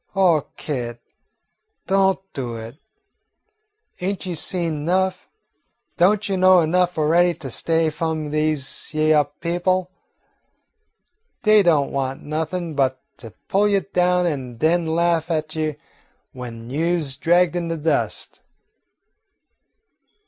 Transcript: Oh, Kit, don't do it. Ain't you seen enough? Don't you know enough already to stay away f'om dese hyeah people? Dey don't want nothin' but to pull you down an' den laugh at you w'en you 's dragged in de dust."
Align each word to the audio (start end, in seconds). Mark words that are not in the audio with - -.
Oh, 0.15 0.47
Kit, 0.57 0.99
don't 1.85 2.17
do 2.33 2.55
it. 2.55 2.77
Ain't 3.99 4.25
you 4.25 4.35
seen 4.35 4.73
enough? 4.77 5.27
Don't 5.97 6.27
you 6.27 6.37
know 6.37 6.61
enough 6.61 6.97
already 6.97 7.35
to 7.35 7.51
stay 7.51 7.81
away 7.83 7.91
f'om 7.91 8.31
dese 8.31 8.93
hyeah 8.93 9.25
people? 9.41 9.91
Dey 11.43 11.61
don't 11.61 11.91
want 11.91 12.23
nothin' 12.23 12.73
but 12.73 12.99
to 13.17 13.29
pull 13.47 13.67
you 13.67 13.81
down 13.81 14.25
an' 14.25 14.53
den 14.57 14.87
laugh 14.87 15.29
at 15.29 15.53
you 15.53 15.75
w'en 16.33 16.71
you 16.71 16.99
's 16.99 17.15
dragged 17.15 17.55
in 17.55 17.67
de 17.67 17.77
dust." 17.77 18.39